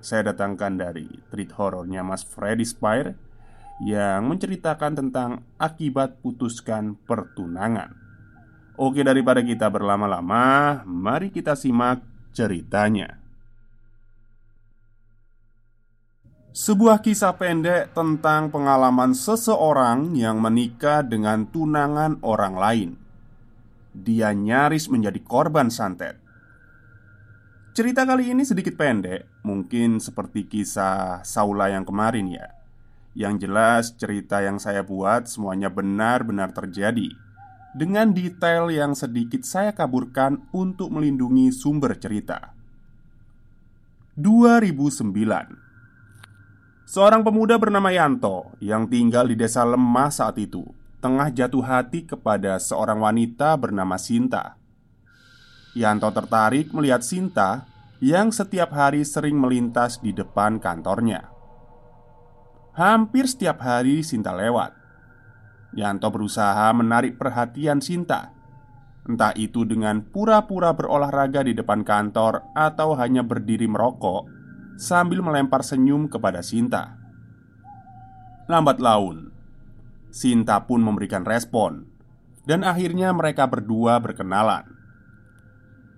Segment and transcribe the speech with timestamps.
[0.00, 3.14] saya datangkan dari treat horornya Mas Freddy Spire
[3.84, 7.96] yang menceritakan tentang akibat putuskan pertunangan.
[8.80, 12.00] Oke, daripada kita berlama-lama, mari kita simak
[12.32, 13.20] ceritanya.
[16.50, 22.90] Sebuah kisah pendek tentang pengalaman seseorang yang menikah dengan tunangan orang lain.
[23.94, 26.18] Dia nyaris menjadi korban santet.
[27.70, 32.50] Cerita kali ini sedikit pendek, mungkin seperti kisah Saula yang kemarin ya.
[33.14, 37.14] Yang jelas, cerita yang saya buat semuanya benar-benar terjadi
[37.70, 42.50] dengan detail yang sedikit saya kaburkan untuk melindungi sumber cerita.
[44.18, 50.66] 2009 Seorang pemuda bernama Yanto yang tinggal di desa lemah saat itu
[50.98, 54.59] tengah jatuh hati kepada seorang wanita bernama Sinta.
[55.70, 57.70] Yanto tertarik melihat Sinta
[58.02, 61.30] yang setiap hari sering melintas di depan kantornya.
[62.74, 64.74] Hampir setiap hari Sinta lewat.
[65.78, 68.34] Yanto berusaha menarik perhatian Sinta,
[69.06, 74.26] entah itu dengan pura-pura berolahraga di depan kantor atau hanya berdiri merokok
[74.74, 76.98] sambil melempar senyum kepada Sinta.
[78.50, 79.30] Lambat laun,
[80.10, 81.86] Sinta pun memberikan respon,
[82.42, 84.79] dan akhirnya mereka berdua berkenalan.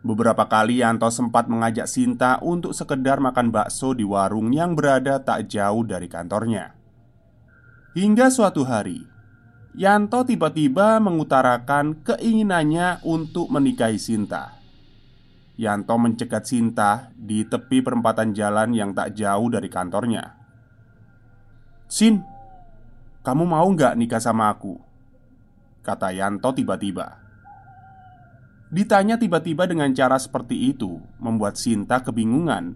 [0.02, 5.46] Beberapa kali Yanto sempat mengajak Sinta untuk sekedar makan bakso di warung yang berada tak
[5.46, 6.74] jauh dari kantornya.
[7.94, 9.06] Hingga suatu hari,
[9.78, 14.58] Yanto tiba-tiba mengutarakan keinginannya untuk menikahi Sinta.
[15.54, 20.34] Yanto mencegat Sinta di tepi perempatan jalan yang tak jauh dari kantornya.
[21.86, 22.26] "Sin,
[23.22, 24.82] kamu mau nggak nikah sama aku?"
[25.86, 27.21] kata Yanto tiba-tiba.
[28.72, 32.72] Ditanya tiba-tiba dengan cara seperti itu Membuat Sinta kebingungan.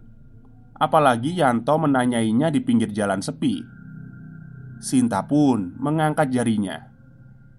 [0.76, 3.64] Apalagi Yanto menanyainya di pinggir jalan sepi.
[4.76, 6.92] Sinta pun mengangkat jarinya.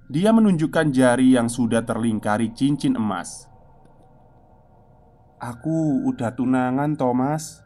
[0.06, 3.50] Dia menunjukkan jari yang sudah terlingkari cincin emas.
[5.42, 7.66] Aku udah tunangan Thomas.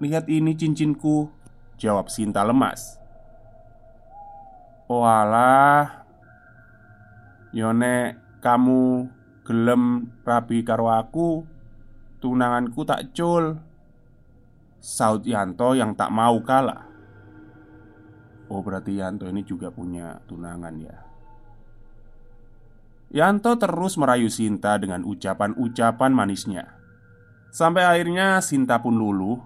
[0.00, 1.28] Lihat ini cincinku
[1.76, 2.96] Jawab Sinta lemas.
[4.88, 6.08] Oh alah
[7.52, 9.12] Yone kamu
[9.46, 11.46] gelem rabi karo aku
[12.16, 13.60] Tunanganku tak cul.
[14.80, 16.88] Saud Yanto yang tak mau kalah.
[18.48, 20.96] Oh berarti Yanto ini juga punya tunangan ya?
[23.14, 26.64] Yanto terus merayu Sinta dengan ucapan-ucapan manisnya.
[27.52, 29.38] Sampai akhirnya Sinta pun luluh.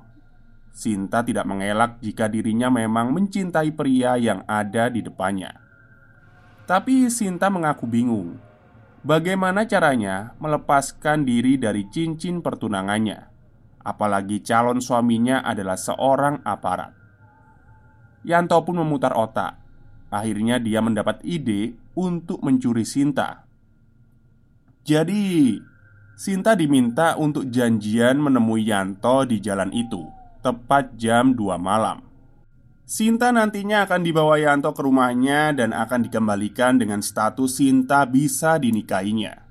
[0.70, 5.52] Sinta tidak mengelak jika dirinya memang mencintai pria yang ada di depannya.
[6.64, 8.49] Tapi Sinta mengaku bingung
[9.00, 13.32] Bagaimana caranya melepaskan diri dari cincin pertunangannya,
[13.80, 16.92] apalagi calon suaminya adalah seorang aparat.
[18.28, 19.56] Yanto pun memutar otak.
[20.12, 23.48] Akhirnya, dia mendapat ide untuk mencuri Sinta.
[24.84, 25.56] Jadi,
[26.20, 30.04] Sinta diminta untuk janjian menemui Yanto di jalan itu,
[30.44, 32.09] tepat jam 2 malam.
[32.90, 39.46] Sinta nantinya akan dibawa Yanto ke rumahnya dan akan dikembalikan dengan status Sinta bisa dinikahinya.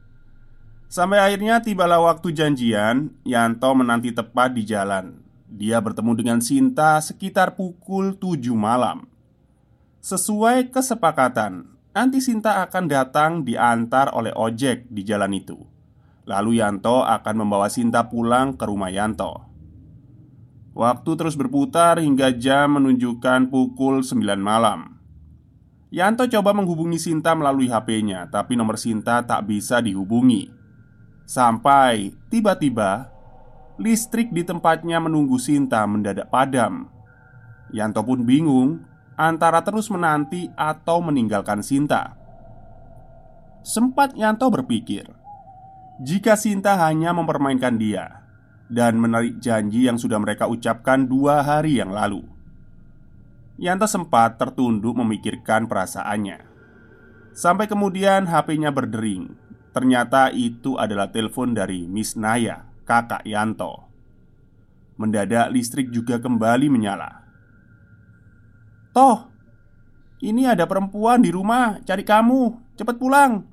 [0.91, 5.23] Sampai akhirnya tibalah waktu janjian, Yanto menanti tepat di jalan.
[5.47, 9.07] Dia bertemu dengan Sinta sekitar pukul 7 malam.
[10.03, 15.55] Sesuai kesepakatan, nanti Sinta akan datang diantar oleh ojek di jalan itu.
[16.27, 19.48] Lalu Yanto akan membawa Sinta pulang ke rumah Yanto.
[20.79, 24.95] Waktu terus berputar hingga jam menunjukkan pukul 9 malam.
[25.91, 30.47] Yanto coba menghubungi Sinta melalui HP-nya Tapi nomor Sinta tak bisa dihubungi.
[31.27, 33.11] Sampai tiba-tiba
[33.75, 36.87] Listrik di tempatnya menunggu Sinta mendadak padam.
[37.75, 38.79] Yanto pun bingung
[39.19, 42.15] Antara terus menanti atau meninggalkan Sinta.
[43.67, 45.11] Sempat Yanto berpikir
[45.99, 48.18] Jika Sinta hanya mempermainkan dia
[48.69, 52.21] dan menarik janji yang sudah mereka ucapkan dua hari yang lalu.
[53.59, 56.47] Yanto sempat tertunduk memikirkan perasaannya.
[57.35, 59.35] Sampai kemudian HP-nya berdering.
[59.75, 63.89] Ternyata itu adalah telepon dari Miss Naya, kakak Yanto.
[64.95, 67.25] Mendadak listrik juga kembali menyala.
[68.95, 69.27] Toh,
[70.19, 73.43] ini ada perempuan di rumah cari kamu, cepat pulang.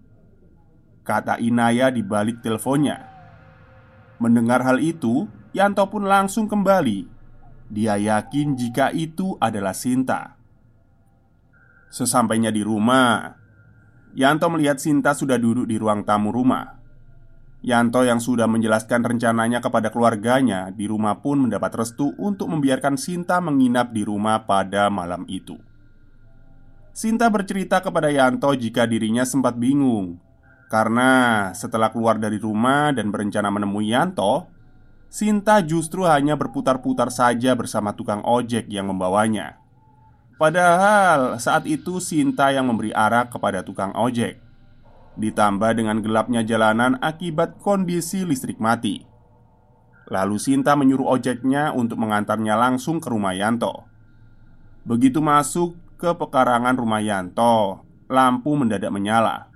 [1.06, 3.15] Kata Inaya di balik teleponnya.
[4.16, 7.08] Mendengar hal itu, Yanto pun langsung kembali.
[7.68, 10.38] Dia yakin jika itu adalah Sinta.
[11.92, 13.36] Sesampainya di rumah,
[14.16, 16.80] Yanto melihat Sinta sudah duduk di ruang tamu rumah.
[17.66, 23.42] Yanto yang sudah menjelaskan rencananya kepada keluarganya di rumah pun mendapat restu untuk membiarkan Sinta
[23.42, 25.58] menginap di rumah pada malam itu.
[26.96, 30.16] Sinta bercerita kepada Yanto jika dirinya sempat bingung
[30.66, 31.10] karena
[31.54, 34.50] setelah keluar dari rumah dan berencana menemui Yanto,
[35.06, 39.62] Sinta justru hanya berputar-putar saja bersama tukang ojek yang membawanya.
[40.36, 44.42] Padahal saat itu Sinta yang memberi arah kepada tukang ojek.
[45.16, 49.06] Ditambah dengan gelapnya jalanan akibat kondisi listrik mati.
[50.12, 53.88] Lalu Sinta menyuruh ojeknya untuk mengantarnya langsung ke rumah Yanto.
[54.84, 57.80] Begitu masuk ke pekarangan rumah Yanto,
[58.10, 59.55] lampu mendadak menyala.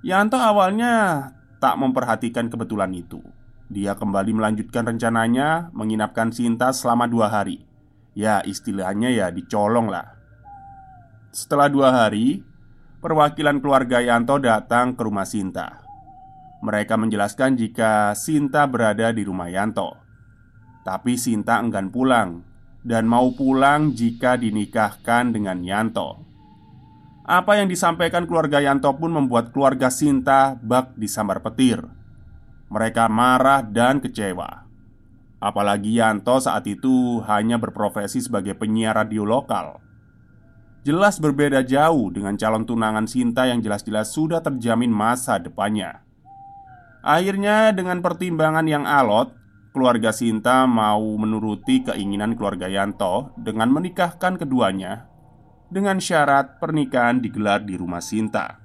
[0.00, 1.28] Yanto awalnya
[1.60, 3.20] tak memperhatikan kebetulan itu.
[3.68, 7.68] Dia kembali melanjutkan rencananya menginapkan Sinta selama dua hari.
[8.16, 10.16] Ya, istilahnya ya dicolong lah.
[11.30, 12.42] Setelah dua hari,
[13.04, 15.84] perwakilan keluarga Yanto datang ke rumah Sinta.
[16.64, 20.00] Mereka menjelaskan jika Sinta berada di rumah Yanto,
[20.82, 22.40] tapi Sinta enggan pulang
[22.80, 26.29] dan mau pulang jika dinikahkan dengan Yanto.
[27.30, 31.78] Apa yang disampaikan keluarga Yanto pun membuat keluarga Sinta bak disambar petir.
[32.66, 34.66] Mereka marah dan kecewa.
[35.38, 39.78] Apalagi Yanto saat itu hanya berprofesi sebagai penyiar radio lokal.
[40.82, 46.02] Jelas berbeda jauh dengan calon tunangan Sinta yang jelas-jelas sudah terjamin masa depannya.
[46.98, 49.30] Akhirnya dengan pertimbangan yang alot,
[49.70, 55.09] keluarga Sinta mau menuruti keinginan keluarga Yanto dengan menikahkan keduanya
[55.70, 58.58] dengan syarat pernikahan digelar di rumah Sinta.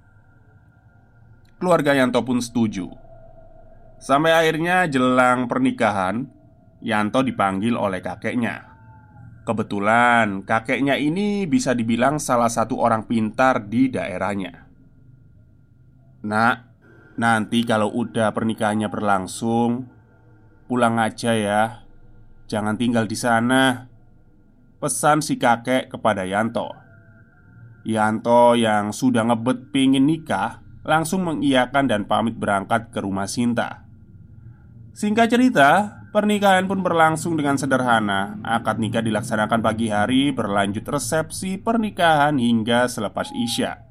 [1.62, 2.90] Keluarga Yanto pun setuju.
[4.02, 6.28] Sampai akhirnya jelang pernikahan,
[6.84, 8.76] Yanto dipanggil oleh kakeknya.
[9.46, 14.66] Kebetulan kakeknya ini bisa dibilang salah satu orang pintar di daerahnya.
[16.26, 16.58] Nak,
[17.22, 19.86] nanti kalau udah pernikahannya berlangsung,
[20.66, 21.64] pulang aja ya.
[22.50, 23.90] Jangan tinggal di sana.
[24.82, 26.85] Pesan si kakek kepada Yanto.
[27.86, 33.90] Yanto yang sudah ngebet pingin nikah Langsung mengiyakan dan pamit berangkat ke rumah Sinta.
[34.94, 35.70] Singkat cerita,
[36.14, 38.38] pernikahan pun berlangsung dengan sederhana.
[38.46, 43.82] Akad nikah dilaksanakan pagi hari Berlanjut resepsi pernikahan hingga selepas isya.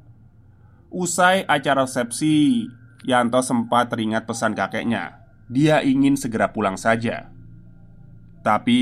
[0.95, 2.71] Usai acara resepsi
[3.03, 5.19] Yanto sempat teringat pesan kakeknya.
[5.51, 7.29] Dia ingin segera pulang saja.
[8.47, 8.81] Tapi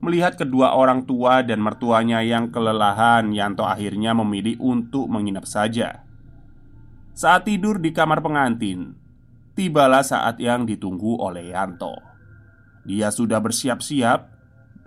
[0.00, 6.08] Melihat kedua orang tua dan mertuanya yang kelelahan, Yanto akhirnya memilih untuk menginap saja.
[7.12, 8.96] Saat tidur di kamar pengantin,
[9.52, 12.00] tibalah saat yang ditunggu oleh Yanto.
[12.88, 14.24] Dia sudah bersiap-siap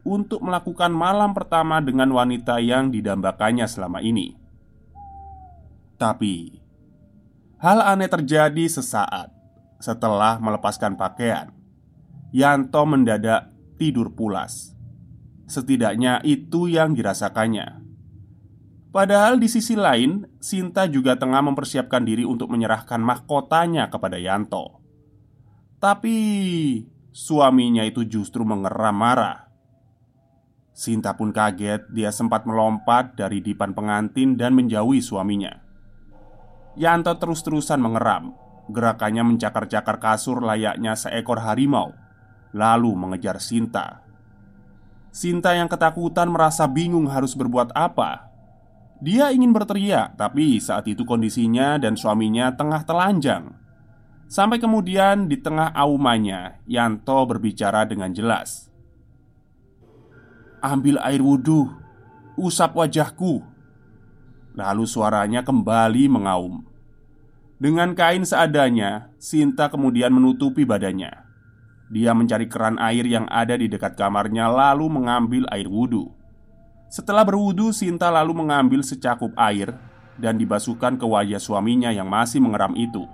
[0.01, 4.33] untuk melakukan malam pertama dengan wanita yang didambakannya selama ini.
[6.01, 6.57] Tapi,
[7.61, 9.29] hal aneh terjadi sesaat
[9.77, 11.53] setelah melepaskan pakaian.
[12.33, 14.72] Yanto mendadak tidur pulas
[15.45, 17.83] Setidaknya itu yang dirasakannya.
[18.93, 24.85] Padahal di sisi lain, Sinta juga tengah mempersiapkan diri untuk menyerahkan mahkotanya kepada Yanto.
[25.81, 26.17] Tapi
[27.09, 29.49] suaminya itu justru mengeram marah.
[30.77, 35.57] Sinta pun kaget, dia sempat melompat dari dipan pengantin dan menjauhi suaminya.
[36.77, 38.37] Yanto terus-terusan mengeram,
[38.69, 41.97] gerakannya mencakar-cakar kasur layaknya seekor harimau,
[42.53, 44.02] lalu mengejar Sinta.
[45.13, 48.33] Sinta yang ketakutan merasa bingung harus berbuat apa.
[48.97, 53.53] Dia ingin berteriak, tapi saat itu kondisinya dan suaminya tengah telanjang.
[54.25, 58.73] Sampai kemudian di tengah aumannya, Yanto berbicara dengan jelas.
[60.65, 61.69] Ambil air wudhu,
[62.33, 63.45] usap wajahku.
[64.57, 66.65] Lalu suaranya kembali mengaum.
[67.61, 71.22] Dengan kain seadanya, Sinta kemudian menutupi badannya.
[71.93, 76.09] Dia mencari keran air yang ada di dekat kamarnya, lalu mengambil air wudhu.
[76.89, 79.77] Setelah berwudhu, Sinta lalu mengambil secakup air
[80.17, 83.05] dan dibasuhkan ke wajah suaminya yang masih mengeram itu.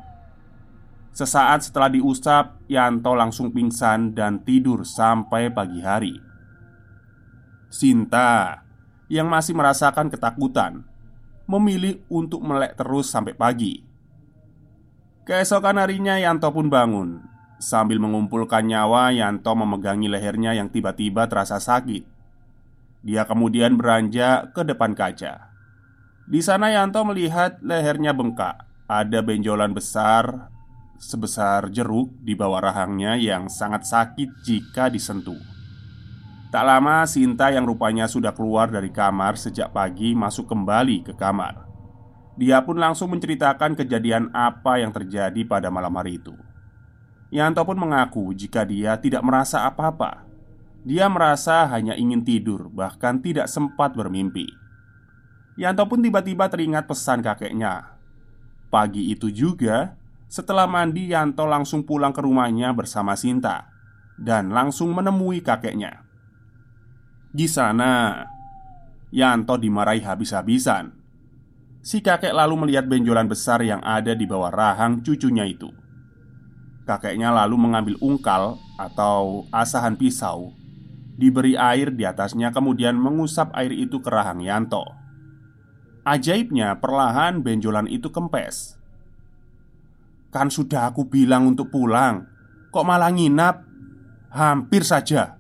[1.12, 6.16] Sesaat setelah diusap, Yanto langsung pingsan dan tidur sampai pagi hari.
[7.68, 8.64] Sinta
[9.12, 10.88] yang masih merasakan ketakutan
[11.52, 13.84] memilih untuk melek terus sampai pagi.
[15.28, 17.29] Keesokan harinya Yanto pun bangun
[17.60, 22.08] Sambil mengumpulkan nyawa, Yanto memegangi lehernya yang tiba-tiba terasa sakit.
[23.04, 25.52] Dia kemudian beranjak ke depan kaca.
[26.24, 28.64] Di sana Yanto melihat lehernya bengkak.
[28.88, 30.50] Ada benjolan besar
[31.00, 35.40] sebesar jeruk di bawah rahangnya yang sangat sakit jika disentuh.
[36.50, 41.70] Tak lama Sinta yang rupanya sudah keluar dari kamar sejak pagi masuk kembali ke kamar.
[42.40, 46.34] Dia pun langsung menceritakan kejadian apa yang terjadi pada malam hari itu.
[47.30, 50.26] Yanto pun mengaku jika dia tidak merasa apa-apa.
[50.82, 54.50] Dia merasa hanya ingin tidur, bahkan tidak sempat bermimpi.
[55.60, 57.94] Yanto pun tiba-tiba teringat pesan kakeknya.
[58.74, 59.94] Pagi itu juga,
[60.26, 63.70] setelah mandi, Yanto langsung pulang ke rumahnya bersama Sinta
[64.18, 66.02] dan langsung menemui kakeknya.
[67.30, 68.26] Di sana,
[69.14, 70.98] Yanto dimarahi habis-habisan.
[71.80, 75.79] Si kakek lalu melihat benjolan besar yang ada di bawah rahang cucunya itu.
[76.90, 80.58] Kakeknya lalu mengambil ungkal atau asahan pisau
[81.14, 84.88] Diberi air di atasnya kemudian mengusap air itu ke rahang Yanto.
[86.02, 88.80] Ajaibnya perlahan benjolan itu kempes.
[90.34, 92.26] Kan sudah aku bilang untuk pulang
[92.74, 93.62] Kok malah nginap?
[94.34, 95.38] Hampir saja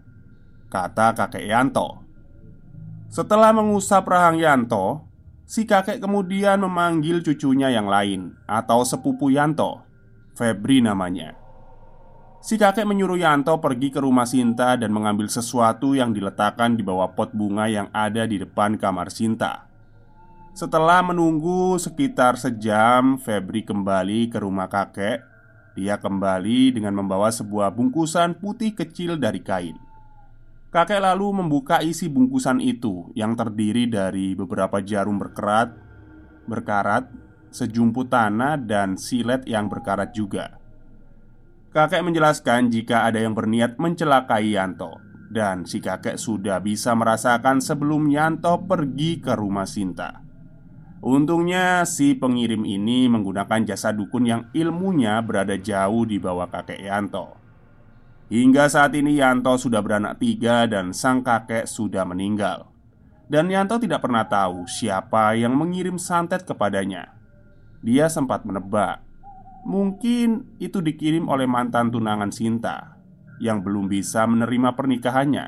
[0.70, 2.06] Kata kakek Yanto.
[3.10, 5.02] Setelah mengusap rahang Yanto
[5.50, 9.89] Si kakek kemudian memanggil cucunya yang lain Atau sepupu Yanto
[10.40, 11.36] Febri namanya
[12.40, 17.12] Si kakek menyuruh Yanto pergi ke rumah Sinta dan mengambil sesuatu yang diletakkan di bawah
[17.12, 19.68] pot bunga yang ada di depan kamar Sinta.
[20.56, 25.20] Setelah menunggu sekitar sejam, Febri kembali ke rumah kakek.
[25.76, 29.76] Dia kembali dengan membawa sebuah bungkusan putih kecil dari kain.
[30.72, 35.76] Kakek lalu membuka isi bungkusan itu yang terdiri dari beberapa jarum berkerat,
[36.48, 40.60] berkarat, sejumput tanah, dan silet yang berkarat juga.
[41.70, 44.98] Kakek menjelaskan jika ada yang berniat mencelakai Yanto
[45.30, 50.26] Dan si kakek sudah bisa merasakan sebelum Yanto pergi ke rumah Sinta.
[51.06, 57.38] Untungnya si pengirim ini menggunakan jasa dukun yang ilmunya berada jauh di bawah kakek Yanto.
[58.34, 62.74] Hingga saat ini Yanto sudah beranak tiga dan sang kakek sudah meninggal.
[63.30, 67.19] Dan Yanto tidak pernah tahu siapa yang mengirim santet kepadanya
[67.80, 69.10] Dia sempat menebak
[69.68, 72.96] Mungkin itu dikirim oleh mantan tunangan Sinta
[73.44, 75.48] yang belum bisa menerima pernikahannya,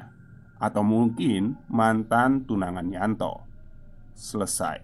[0.60, 3.48] atau mungkin mantan tunangan Yanto.
[4.12, 4.84] Selesai.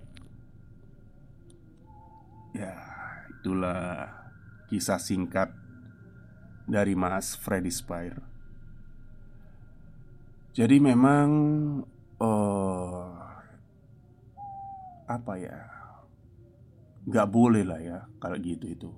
[2.56, 2.74] Ya,
[3.30, 4.10] itulah
[4.72, 5.51] kisah singkat
[6.66, 8.24] dari Mas Freddy Spire.
[10.58, 11.30] Jadi memang
[12.18, 13.12] uh,
[15.06, 15.76] apa ya?
[17.08, 18.92] Gak boleh lah ya kalau gitu itu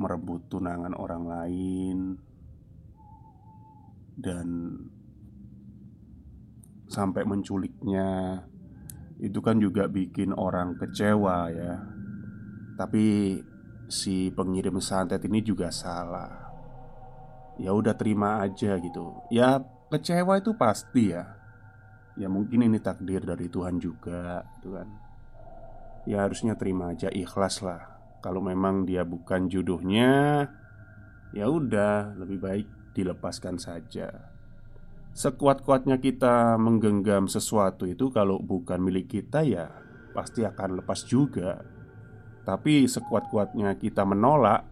[0.00, 1.98] merebut tunangan orang lain
[4.16, 4.48] dan
[6.88, 8.40] sampai menculiknya
[9.20, 11.76] itu kan juga bikin orang kecewa ya.
[12.80, 13.36] Tapi
[13.92, 16.48] si pengirim santet ini juga salah.
[17.60, 19.20] Ya udah terima aja gitu.
[19.28, 19.60] Ya
[19.92, 21.39] kecewa itu pasti ya.
[22.18, 24.88] Ya mungkin ini takdir dari Tuhan juga, Tuhan.
[26.08, 30.44] Ya harusnya terima aja ikhlas lah kalau memang dia bukan jodohnya,
[31.32, 34.12] ya udah, lebih baik dilepaskan saja.
[35.10, 39.72] Sekuat-kuatnya kita menggenggam sesuatu itu kalau bukan milik kita ya
[40.12, 41.64] pasti akan lepas juga.
[42.44, 44.68] Tapi sekuat-kuatnya kita menolak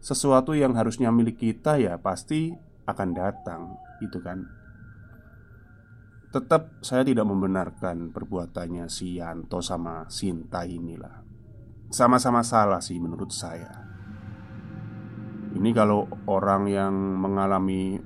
[0.00, 2.52] sesuatu yang harusnya milik kita ya pasti
[2.84, 4.59] akan datang, itu kan.
[6.30, 11.26] Tetap saya tidak membenarkan perbuatannya si Yanto sama Sinta inilah.
[11.90, 13.90] Sama-sama salah sih menurut saya.
[15.50, 17.98] Ini kalau orang yang mengalami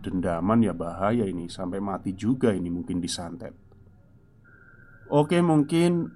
[0.00, 3.52] dendaman ya bahaya ini Sampai mati juga ini mungkin disantet
[5.12, 6.08] Oke mungkin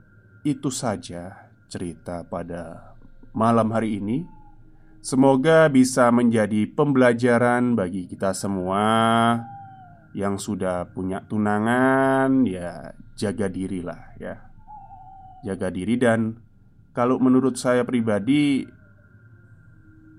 [0.43, 2.97] itu saja cerita pada
[3.37, 4.25] malam hari ini
[5.05, 9.37] Semoga bisa menjadi pembelajaran bagi kita semua
[10.15, 14.39] Yang sudah punya tunangan ya jaga dirilah ya
[15.45, 16.41] Jaga diri dan
[16.95, 18.65] kalau menurut saya pribadi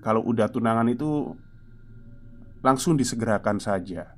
[0.06, 1.34] kalau udah tunangan itu
[2.62, 4.14] langsung disegerakan saja.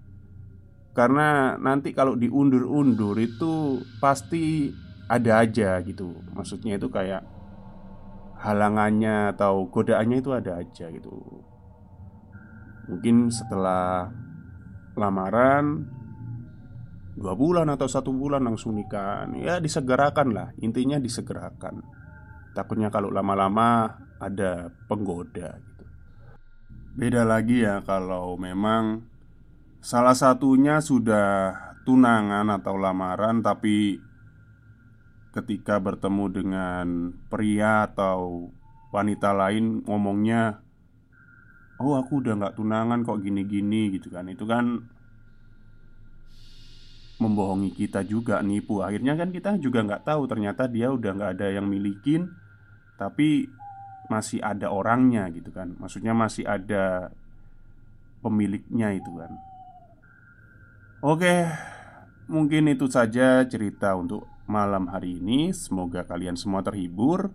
[0.92, 4.68] Karena nanti kalau diundur-undur itu pasti
[5.08, 6.12] ada aja gitu.
[6.36, 7.24] Maksudnya itu kayak
[8.36, 11.16] halangannya atau godaannya itu ada aja gitu.
[12.92, 14.12] Mungkin setelah
[14.98, 15.86] lamaran
[17.14, 19.30] dua bulan atau satu bulan langsung nikah.
[19.38, 21.86] Ya disegerakan lah intinya disegerakan.
[22.52, 25.62] Takutnya kalau lama-lama ada penggoda
[26.98, 29.06] Beda lagi ya kalau memang
[29.78, 31.54] salah satunya sudah
[31.86, 34.02] tunangan atau lamaran tapi
[35.30, 36.86] ketika bertemu dengan
[37.30, 38.50] pria atau
[38.90, 40.58] wanita lain ngomongnya
[41.78, 44.26] Oh aku udah nggak tunangan kok gini-gini gitu kan.
[44.26, 44.82] Itu kan
[47.22, 48.82] membohongi kita juga nipu.
[48.82, 52.30] Akhirnya kan kita juga nggak tahu ternyata dia udah nggak ada yang milikin
[52.98, 53.46] Tapi
[54.10, 55.78] masih ada orangnya gitu kan.
[55.78, 57.14] Maksudnya masih ada
[58.26, 59.30] pemiliknya itu kan.
[60.98, 61.46] Oke
[62.28, 65.48] Mungkin itu saja cerita untuk malam hari ini.
[65.56, 67.32] Semoga kalian semua terhibur.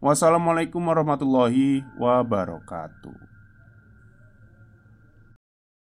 [0.00, 3.37] Wassalamualaikum warahmatullahi wabarakatuh